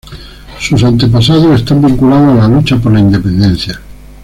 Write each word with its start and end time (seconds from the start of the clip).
Sus 0.59 0.83
antepasados 0.83 1.59
están 1.59 1.83
vinculados 1.85 2.33
a 2.39 2.47
la 2.49 2.55
lucha 2.55 2.75
por 2.79 2.91
la 2.91 3.01
independencia. 3.01 3.79